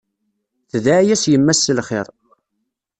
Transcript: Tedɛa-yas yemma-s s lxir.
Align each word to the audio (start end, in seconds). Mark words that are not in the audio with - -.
Tedɛa-yas 0.69 1.23
yemma-s 1.31 1.59
s 1.65 1.67
lxir. 1.79 2.07